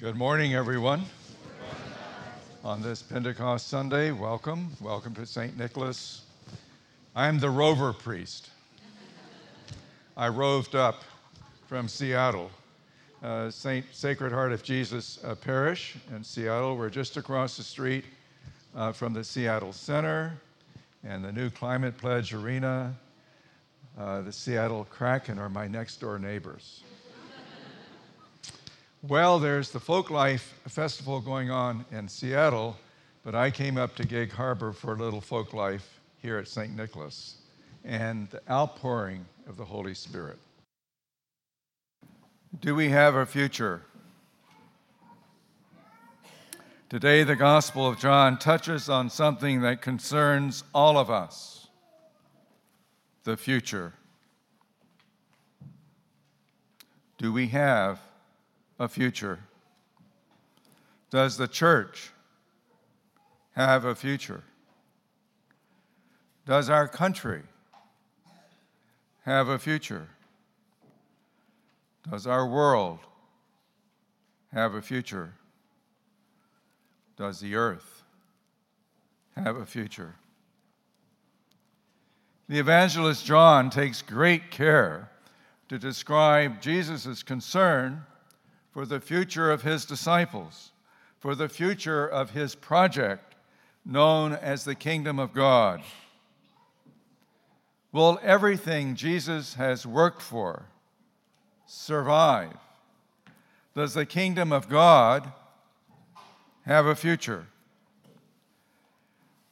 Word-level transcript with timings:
Good 0.00 0.16
morning, 0.16 0.54
everyone. 0.54 1.04
On 2.64 2.80
this 2.80 3.02
Pentecost 3.02 3.68
Sunday, 3.68 4.12
welcome. 4.12 4.70
Welcome 4.80 5.14
to 5.16 5.26
St. 5.26 5.58
Nicholas. 5.58 6.22
I'm 7.14 7.38
the 7.38 7.50
rover 7.50 7.92
priest. 7.92 8.48
I 10.16 10.28
roved 10.28 10.74
up 10.74 11.02
from 11.66 11.86
Seattle. 11.86 12.50
Uh, 13.22 13.50
St. 13.50 13.84
Sacred 13.92 14.32
Heart 14.32 14.52
of 14.52 14.62
Jesus 14.62 15.22
uh, 15.22 15.34
Parish 15.34 15.96
in 16.16 16.24
Seattle. 16.24 16.78
We're 16.78 16.88
just 16.88 17.18
across 17.18 17.58
the 17.58 17.62
street 17.62 18.06
uh, 18.74 18.92
from 18.92 19.12
the 19.12 19.22
Seattle 19.22 19.74
Center 19.74 20.32
and 21.04 21.22
the 21.22 21.30
new 21.30 21.50
Climate 21.50 21.98
Pledge 21.98 22.32
Arena. 22.32 22.96
Uh, 23.98 24.22
the 24.22 24.32
Seattle 24.32 24.86
Kraken 24.88 25.38
are 25.38 25.50
my 25.50 25.68
next 25.68 26.00
door 26.00 26.18
neighbors. 26.18 26.84
Well, 29.08 29.38
there's 29.38 29.70
the 29.70 29.80
Folk 29.80 30.10
Life 30.10 30.60
Festival 30.68 31.22
going 31.22 31.50
on 31.50 31.86
in 31.90 32.06
Seattle, 32.06 32.76
but 33.24 33.34
I 33.34 33.50
came 33.50 33.78
up 33.78 33.96
to 33.96 34.06
Gig 34.06 34.30
Harbor 34.30 34.74
for 34.74 34.92
a 34.92 34.96
little 34.96 35.22
folk 35.22 35.54
life 35.54 36.00
here 36.18 36.36
at 36.36 36.46
St. 36.46 36.76
Nicholas 36.76 37.36
and 37.82 38.28
the 38.28 38.42
outpouring 38.50 39.24
of 39.48 39.56
the 39.56 39.64
Holy 39.64 39.94
Spirit. 39.94 40.36
Do 42.60 42.74
we 42.74 42.90
have 42.90 43.14
a 43.14 43.24
future? 43.24 43.80
Today, 46.90 47.22
the 47.22 47.36
Gospel 47.36 47.88
of 47.88 47.98
John 47.98 48.36
touches 48.36 48.90
on 48.90 49.08
something 49.08 49.62
that 49.62 49.80
concerns 49.80 50.62
all 50.74 50.98
of 50.98 51.10
us 51.10 51.68
the 53.24 53.38
future. 53.38 53.94
Do 57.16 57.32
we 57.32 57.48
have 57.48 57.98
a 58.80 58.88
future? 58.88 59.38
Does 61.10 61.36
the 61.36 61.46
church 61.46 62.10
have 63.52 63.84
a 63.84 63.94
future? 63.94 64.42
Does 66.46 66.70
our 66.70 66.88
country 66.88 67.42
have 69.24 69.48
a 69.48 69.58
future? 69.58 70.08
Does 72.10 72.26
our 72.26 72.46
world 72.46 73.00
have 74.52 74.74
a 74.74 74.80
future? 74.80 75.34
Does 77.18 77.38
the 77.38 77.54
earth 77.56 78.02
have 79.36 79.56
a 79.56 79.66
future? 79.66 80.14
The 82.48 82.58
evangelist 82.58 83.26
John 83.26 83.68
takes 83.68 84.00
great 84.00 84.50
care 84.50 85.10
to 85.68 85.78
describe 85.78 86.62
Jesus' 86.62 87.22
concern 87.22 88.06
for 88.72 88.86
the 88.86 89.00
future 89.00 89.50
of 89.50 89.62
his 89.62 89.84
disciples, 89.84 90.70
for 91.18 91.34
the 91.34 91.48
future 91.48 92.06
of 92.06 92.30
his 92.30 92.54
project 92.54 93.34
known 93.84 94.32
as 94.32 94.64
the 94.64 94.74
kingdom 94.74 95.18
of 95.18 95.32
God. 95.32 95.82
Will 97.92 98.20
everything 98.22 98.94
Jesus 98.94 99.54
has 99.54 99.84
worked 99.84 100.22
for 100.22 100.66
survive? 101.66 102.56
Does 103.74 103.94
the 103.94 104.06
kingdom 104.06 104.52
of 104.52 104.68
God 104.68 105.32
have 106.66 106.86
a 106.86 106.94
future? 106.94 107.46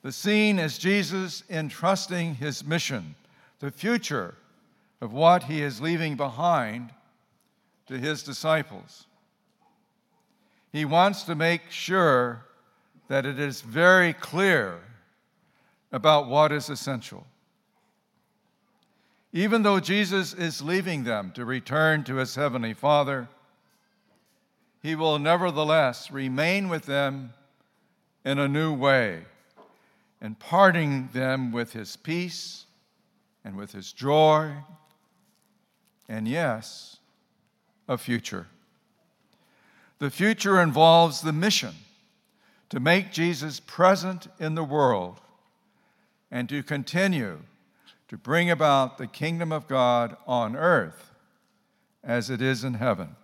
The 0.02 0.12
scene 0.12 0.58
is 0.58 0.78
Jesus 0.78 1.42
entrusting 1.50 2.36
his 2.36 2.64
mission, 2.64 3.16
the 3.58 3.70
future 3.70 4.36
of 5.00 5.12
what 5.12 5.44
he 5.44 5.62
is 5.62 5.80
leaving 5.80 6.16
behind, 6.16 6.90
to 7.86 7.98
his 7.98 8.22
disciples. 8.22 9.07
He 10.72 10.84
wants 10.84 11.22
to 11.24 11.34
make 11.34 11.70
sure 11.70 12.44
that 13.08 13.24
it 13.24 13.38
is 13.38 13.62
very 13.62 14.12
clear 14.12 14.80
about 15.90 16.28
what 16.28 16.52
is 16.52 16.68
essential. 16.68 17.26
Even 19.32 19.62
though 19.62 19.80
Jesus 19.80 20.34
is 20.34 20.62
leaving 20.62 21.04
them 21.04 21.32
to 21.32 21.44
return 21.44 22.04
to 22.04 22.16
his 22.16 22.34
heavenly 22.34 22.74
Father, 22.74 23.28
he 24.82 24.94
will 24.94 25.18
nevertheless 25.18 26.10
remain 26.10 26.68
with 26.68 26.84
them 26.84 27.32
in 28.24 28.38
a 28.38 28.48
new 28.48 28.72
way, 28.72 29.22
imparting 30.20 31.08
them 31.12 31.52
with 31.52 31.72
his 31.72 31.96
peace 31.96 32.66
and 33.44 33.56
with 33.56 33.72
his 33.72 33.92
joy, 33.92 34.52
and 36.08 36.28
yes, 36.28 36.98
a 37.88 37.96
future. 37.96 38.46
The 39.98 40.10
future 40.10 40.60
involves 40.60 41.22
the 41.22 41.32
mission 41.32 41.74
to 42.68 42.80
make 42.80 43.12
Jesus 43.12 43.60
present 43.60 44.28
in 44.38 44.54
the 44.54 44.64
world 44.64 45.20
and 46.30 46.48
to 46.48 46.62
continue 46.62 47.40
to 48.08 48.16
bring 48.16 48.50
about 48.50 48.98
the 48.98 49.06
kingdom 49.06 49.52
of 49.52 49.66
God 49.66 50.16
on 50.26 50.56
earth 50.56 51.10
as 52.04 52.30
it 52.30 52.40
is 52.40 52.64
in 52.64 52.74
heaven. 52.74 53.16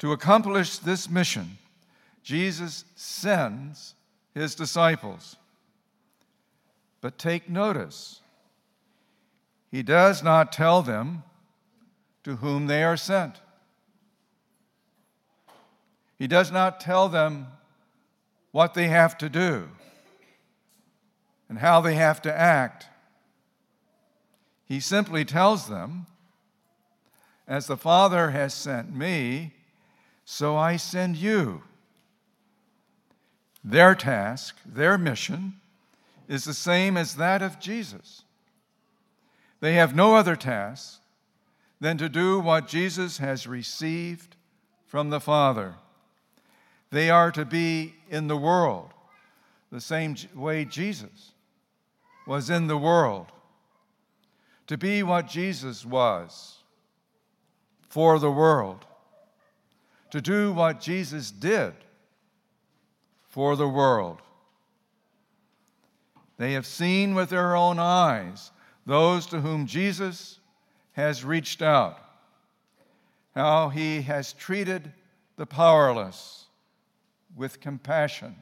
To 0.00 0.12
accomplish 0.12 0.78
this 0.78 1.08
mission, 1.08 1.58
Jesus 2.22 2.84
sends 2.94 3.94
his 4.34 4.54
disciples. 4.54 5.36
But 7.00 7.18
take 7.18 7.48
notice, 7.48 8.20
he 9.70 9.82
does 9.82 10.22
not 10.22 10.52
tell 10.52 10.82
them 10.82 11.22
to 12.22 12.36
whom 12.36 12.66
they 12.66 12.82
are 12.82 12.96
sent. 12.96 13.40
He 16.24 16.28
does 16.28 16.50
not 16.50 16.80
tell 16.80 17.10
them 17.10 17.48
what 18.50 18.72
they 18.72 18.88
have 18.88 19.18
to 19.18 19.28
do 19.28 19.68
and 21.50 21.58
how 21.58 21.82
they 21.82 21.96
have 21.96 22.22
to 22.22 22.34
act. 22.34 22.86
He 24.64 24.80
simply 24.80 25.26
tells 25.26 25.68
them, 25.68 26.06
As 27.46 27.66
the 27.66 27.76
Father 27.76 28.30
has 28.30 28.54
sent 28.54 28.96
me, 28.96 29.52
so 30.24 30.56
I 30.56 30.78
send 30.78 31.18
you. 31.18 31.62
Their 33.62 33.94
task, 33.94 34.56
their 34.64 34.96
mission, 34.96 35.60
is 36.26 36.44
the 36.44 36.54
same 36.54 36.96
as 36.96 37.16
that 37.16 37.42
of 37.42 37.60
Jesus. 37.60 38.22
They 39.60 39.74
have 39.74 39.94
no 39.94 40.14
other 40.14 40.36
task 40.36 41.02
than 41.82 41.98
to 41.98 42.08
do 42.08 42.40
what 42.40 42.66
Jesus 42.66 43.18
has 43.18 43.46
received 43.46 44.36
from 44.86 45.10
the 45.10 45.20
Father. 45.20 45.74
They 46.94 47.10
are 47.10 47.32
to 47.32 47.44
be 47.44 47.96
in 48.08 48.28
the 48.28 48.36
world 48.36 48.94
the 49.72 49.80
same 49.80 50.14
way 50.32 50.64
Jesus 50.64 51.32
was 52.24 52.50
in 52.50 52.68
the 52.68 52.78
world. 52.78 53.32
To 54.68 54.78
be 54.78 55.02
what 55.02 55.26
Jesus 55.26 55.84
was 55.84 56.58
for 57.88 58.20
the 58.20 58.30
world. 58.30 58.86
To 60.12 60.20
do 60.20 60.52
what 60.52 60.80
Jesus 60.80 61.32
did 61.32 61.72
for 63.26 63.56
the 63.56 63.68
world. 63.68 64.22
They 66.36 66.52
have 66.52 66.64
seen 66.64 67.16
with 67.16 67.28
their 67.28 67.56
own 67.56 67.80
eyes 67.80 68.52
those 68.86 69.26
to 69.26 69.40
whom 69.40 69.66
Jesus 69.66 70.38
has 70.92 71.24
reached 71.24 71.60
out, 71.60 71.98
how 73.34 73.70
he 73.70 74.02
has 74.02 74.32
treated 74.32 74.92
the 75.34 75.46
powerless 75.46 76.43
with 77.36 77.60
compassion, 77.60 78.36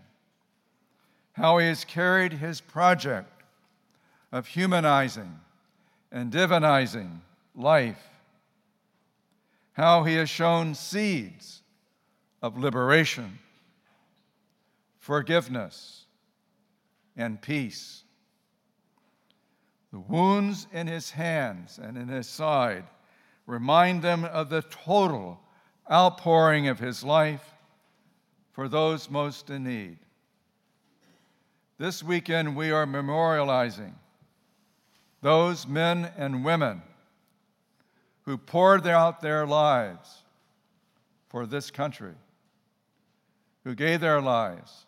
how 1.33 1.59
he 1.59 1.67
has 1.67 1.85
carried 1.85 2.35
his 2.35 2.61
project 2.61 3.43
of 4.31 4.47
humanizing 4.47 5.41
and 6.11 6.33
divinizing 6.33 7.21
life, 7.55 8.09
how 9.73 10.05
he 10.05 10.15
has 10.15 10.29
shown 10.29 10.75
seeds 10.75 11.63
of 12.43 12.59
liberation, 12.59 13.39
forgiveness, 14.99 16.07
and 17.17 17.41
peace. 17.41 18.05
The 19.93 20.01
wounds 20.01 20.67
in 20.73 20.87
his 20.87 21.11
hands 21.11 21.79
and 21.83 21.97
in 21.97 22.09
his 22.09 22.27
side 22.27 22.85
remind 23.47 24.03
them 24.03 24.25
of 24.25 24.49
the 24.49 24.63
total 24.63 25.41
outpouring 25.91 26.69
of 26.69 26.79
his 26.79 27.05
life 27.05 27.52
for 28.53 28.69
those 28.69 29.11
most 29.11 29.51
in 29.51 29.65
need. 29.65 29.99
This 31.79 32.03
weekend, 32.03 32.55
we 32.55 32.71
are 32.71 32.87
memorializing 32.87 33.95
those 35.21 35.67
men 35.67 36.11
and 36.17 36.45
women 36.45 36.83
who 38.23 38.37
poured 38.37 38.87
out 38.87 39.21
their 39.21 39.47
lives 39.47 40.23
for 41.29 41.47
this 41.47 41.71
country, 41.71 42.15
who 43.65 43.75
gave 43.75 44.01
their 44.01 44.21
lives 44.21 44.87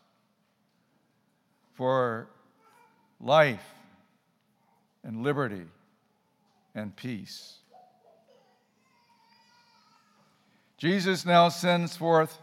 for 1.73 2.29
life 3.21 3.65
and 5.03 5.23
liberty 5.23 5.67
and 6.75 6.95
peace. 6.95 7.59
Jesus 10.77 11.25
now 11.25 11.49
sends 11.49 11.97
forth 11.97 12.39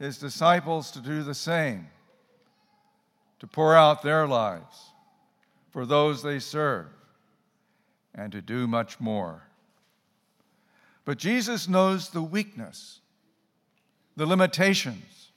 his 0.00 0.16
disciples 0.16 0.90
to 0.90 0.98
do 0.98 1.22
the 1.22 1.34
same, 1.34 1.86
to 3.38 3.46
pour 3.46 3.76
out 3.76 4.02
their 4.02 4.26
lives 4.26 4.92
for 5.70 5.84
those 5.84 6.22
they 6.22 6.38
serve, 6.38 6.86
and 8.14 8.32
to 8.32 8.40
do 8.40 8.66
much 8.66 8.98
more. 8.98 9.42
But 11.04 11.18
Jesus 11.18 11.68
knows 11.68 12.08
the 12.08 12.22
weakness, 12.22 13.00
the 14.16 14.24
limitations, 14.24 15.32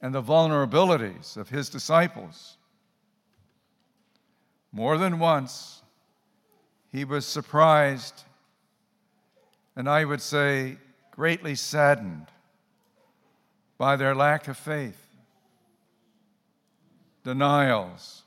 and 0.00 0.14
the 0.14 0.22
vulnerabilities 0.22 1.36
of 1.36 1.48
his 1.48 1.68
disciples. 1.68 2.56
More 4.72 4.96
than 4.96 5.18
once, 5.18 5.82
he 6.92 7.04
was 7.04 7.26
surprised, 7.26 8.22
and 9.74 9.88
I 9.88 10.04
would 10.04 10.22
say 10.22 10.78
greatly 11.10 11.56
saddened 11.56 12.28
by 13.80 13.96
their 13.96 14.14
lack 14.14 14.46
of 14.46 14.58
faith, 14.58 15.06
denials, 17.24 18.24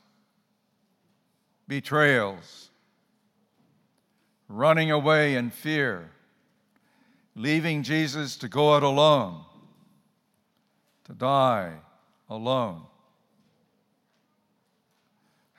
betrayals, 1.68 2.70
running 4.48 4.90
away 4.90 5.36
in 5.36 5.50
fear, 5.50 6.10
leaving 7.36 7.84
Jesus 7.84 8.36
to 8.36 8.48
go 8.48 8.76
it 8.76 8.82
alone, 8.82 9.44
to 11.04 11.12
die 11.12 11.74
alone. 12.28 12.82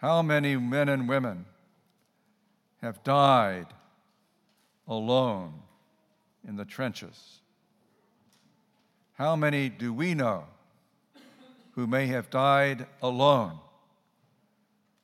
How 0.02 0.22
many 0.22 0.58
men 0.58 0.90
and 0.90 1.08
women 1.08 1.46
have 2.82 3.02
died 3.06 3.68
alone 4.90 5.54
in 6.46 6.58
the 6.58 6.66
trenches? 6.66 7.40
How 9.16 9.38
many 9.38 9.70
do 9.70 9.94
we 9.94 10.14
know 10.14 10.44
who 11.72 11.88
may 11.88 12.08
have 12.08 12.30
died 12.30 12.86
alone 13.02 13.60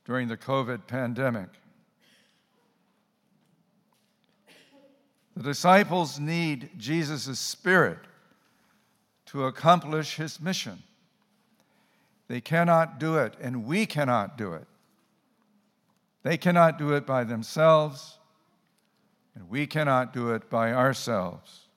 during 0.03 0.27
the 0.27 0.35
COVID 0.35 0.85
pandemic? 0.85 1.47
The 5.37 5.43
disciples 5.43 6.19
need 6.19 6.71
Jesus' 6.77 7.39
Spirit 7.39 7.99
to 9.27 9.45
accomplish 9.45 10.17
his 10.17 10.41
mission. 10.41 10.83
They 12.27 12.41
cannot 12.41 12.99
do 12.99 13.17
it, 13.17 13.35
and 13.39 13.65
we 13.65 13.85
cannot 13.85 14.37
do 14.37 14.53
it. 14.53 14.67
They 16.23 16.37
cannot 16.37 16.77
do 16.77 16.93
it 16.93 17.05
by 17.05 17.23
themselves, 17.23 18.17
and 19.35 19.49
we 19.49 19.67
cannot 19.67 20.11
do 20.11 20.31
it 20.31 20.49
by 20.49 20.73
ourselves. 20.73 21.67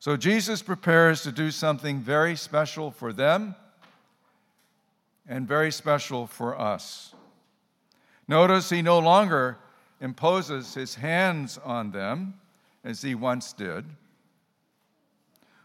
So 0.00 0.16
Jesus 0.16 0.62
prepares 0.62 1.22
to 1.22 1.32
do 1.32 1.50
something 1.50 2.00
very 2.00 2.36
special 2.36 2.90
for 2.90 3.12
them 3.12 3.56
and 5.28 5.46
very 5.46 5.72
special 5.72 6.26
for 6.26 6.58
us. 6.58 7.14
Notice 8.28 8.70
he 8.70 8.82
no 8.82 8.98
longer 8.98 9.58
imposes 10.00 10.74
his 10.74 10.94
hands 10.94 11.58
on 11.64 11.90
them 11.90 12.34
as 12.84 13.02
he 13.02 13.14
once 13.14 13.52
did. 13.52 13.84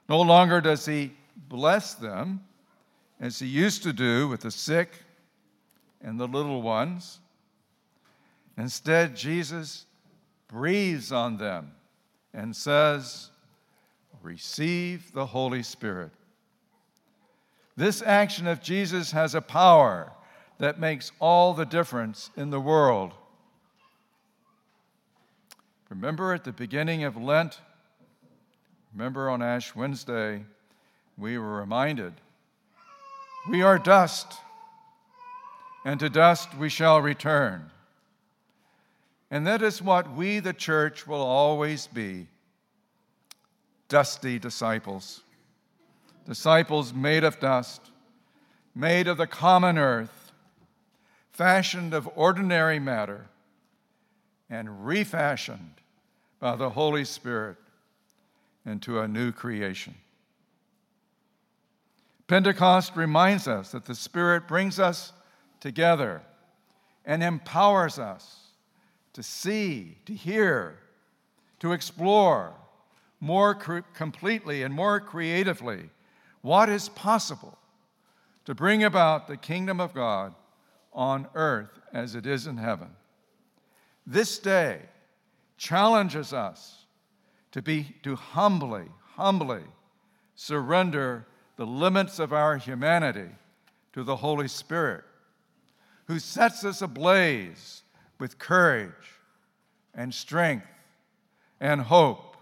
No 0.10 0.22
longer 0.22 0.62
does 0.62 0.86
he 0.86 1.14
bless 1.48 1.94
them 1.94 2.42
as 3.20 3.40
he 3.40 3.48
used 3.48 3.84
to 3.84 3.94
do 3.94 4.28
with 4.28 4.42
the 4.42 4.52
sick 4.52 4.90
and 6.02 6.20
the 6.20 6.28
little 6.28 6.62
ones. 6.62 7.20
Instead, 8.58 9.16
Jesus 9.16 9.86
breathes 10.48 11.12
on 11.12 11.38
them 11.38 11.72
and 12.34 12.56
says, 12.56 13.30
Receive 14.24 15.12
the 15.12 15.26
Holy 15.26 15.62
Spirit. 15.62 16.12
This 17.76 18.02
action 18.02 18.48
of 18.48 18.62
Jesus 18.62 19.12
has 19.12 19.36
a 19.36 19.42
power 19.42 20.14
that 20.60 20.80
makes 20.80 21.12
all 21.20 21.54
the 21.54 21.66
difference 21.66 22.32
in 22.38 22.50
the 22.50 22.60
world. 22.60 23.12
Remember 25.90 26.34
at 26.34 26.46
the 26.46 26.54
beginning 26.54 27.04
of 27.04 27.18
Lent, 27.18 27.60
remember 28.94 29.30
on 29.30 29.42
Ash 29.42 29.76
Wednesday, 29.76 30.46
we 31.18 31.38
were 31.38 31.58
reminded 31.58 32.14
we 33.50 33.62
are 33.62 33.78
dust, 33.78 34.36
and 35.84 36.00
to 36.00 36.10
dust 36.10 36.58
we 36.58 36.70
shall 36.70 37.02
return. 37.02 37.72
And 39.30 39.46
that 39.46 39.62
is 39.62 39.82
what 39.82 40.16
we, 40.16 40.40
the 40.40 40.54
church, 40.54 41.06
will 41.06 41.22
always 41.22 41.88
be 41.88 42.28
dusty 43.90 44.40
disciples. 44.40 45.22
Disciples 46.26 46.94
made 46.94 47.24
of 47.24 47.40
dust, 47.40 47.82
made 48.74 49.08
of 49.08 49.18
the 49.18 49.28
common 49.28 49.78
earth, 49.78 50.32
fashioned 51.32 51.94
of 51.94 52.10
ordinary 52.16 52.80
matter, 52.80 53.28
and 54.50 54.86
refashioned 54.86 55.76
by 56.40 56.56
the 56.56 56.70
Holy 56.70 57.06
Spirit 57.06 57.58
into 58.66 59.00
a 59.00 59.08
new 59.08 59.32
creation. 59.32 59.96
Pentecost 62.28 62.96
reminds 62.96 63.48
us 63.48 63.72
that 63.72 63.86
the 63.86 63.96
Spirit 63.96 64.48
brings 64.48 64.80
us 64.80 65.12
together 65.60 66.22
and 67.06 67.22
empowers 67.22 68.00
us 68.00 68.40
to 69.14 69.22
see, 69.22 69.98
to 70.06 70.14
hear, 70.14 70.80
to 71.60 71.74
explore 71.74 72.54
more 73.24 73.56
completely 73.56 74.64
and 74.64 74.74
more 74.74 75.00
creatively 75.00 75.90
what 76.42 76.68
is 76.68 76.90
possible 76.90 77.58
to 78.44 78.54
bring 78.54 78.84
about 78.84 79.28
the 79.30 79.38
kingdom 79.38 79.80
of 79.80 79.94
God 79.94 80.36
on 80.92 81.28
earth 81.34 81.80
as 81.94 82.16
it 82.16 82.26
is 82.26 82.48
in 82.48 82.58
heaven. 82.58 82.90
This 84.06 84.38
day, 84.40 84.82
challenges 85.58 86.34
us 86.34 86.84
to 87.54 87.62
be 87.62 87.96
to 88.04 88.18
humbly, 88.18 88.88
humbly 89.16 89.64
surrender 90.36 91.26
the 91.56 91.66
limits 91.66 92.20
of 92.20 92.34
our 92.34 92.58
humanity 92.58 93.30
to 93.94 94.04
the 94.04 94.18
Holy 94.18 94.50
Spirit, 94.50 95.06
who 96.08 96.20
sets 96.20 96.66
us 96.66 96.82
ablaze 96.82 97.84
with 98.20 98.38
courage 98.38 98.92
and 99.96 100.14
strength 100.14 100.68
and 101.62 101.80
hope 101.80 102.33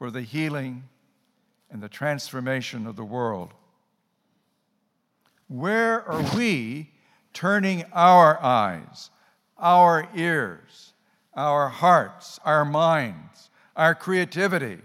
for 0.00 0.10
the 0.10 0.22
healing 0.22 0.82
and 1.70 1.82
the 1.82 1.88
transformation 1.88 2.86
of 2.86 2.96
the 2.96 3.04
world. 3.04 3.52
Where 5.46 6.02
are 6.08 6.34
we 6.34 6.88
turning 7.34 7.84
our 7.92 8.42
eyes, 8.42 9.10
our 9.58 10.08
ears, 10.16 10.94
our 11.36 11.68
hearts, 11.68 12.40
our 12.46 12.64
minds, 12.64 13.50
our 13.76 13.94
creativity 13.94 14.78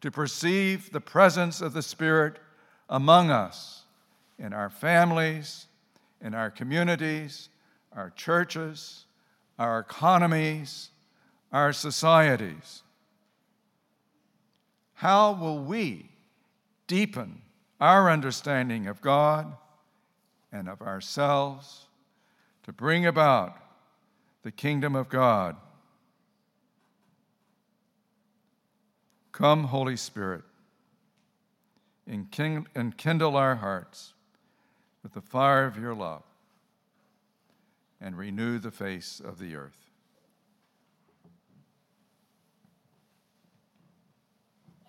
to 0.00 0.10
perceive 0.10 0.90
the 0.90 1.00
presence 1.00 1.60
of 1.60 1.72
the 1.72 1.80
Spirit 1.80 2.40
among 2.88 3.30
us 3.30 3.84
in 4.36 4.52
our 4.52 4.68
families, 4.68 5.68
in 6.20 6.34
our 6.34 6.50
communities, 6.50 7.50
our 7.94 8.10
churches, 8.10 9.04
our 9.60 9.78
economies, 9.78 10.90
our 11.52 11.72
societies. 11.72 12.82
How 15.02 15.32
will 15.32 15.58
we 15.58 16.10
deepen 16.86 17.42
our 17.80 18.08
understanding 18.08 18.86
of 18.86 19.00
God 19.00 19.52
and 20.52 20.68
of 20.68 20.80
ourselves 20.80 21.86
to 22.62 22.72
bring 22.72 23.04
about 23.04 23.56
the 24.44 24.52
kingdom 24.52 24.94
of 24.94 25.08
God. 25.08 25.56
Come, 29.32 29.64
Holy 29.64 29.96
Spirit, 29.96 30.44
enkindle 32.06 33.36
our 33.36 33.56
hearts 33.56 34.14
with 35.02 35.14
the 35.14 35.20
fire 35.20 35.66
of 35.66 35.76
your 35.76 35.94
love 35.94 36.22
and 38.00 38.16
renew 38.16 38.60
the 38.60 38.70
face 38.70 39.18
of 39.18 39.40
the 39.40 39.56
earth. 39.56 39.91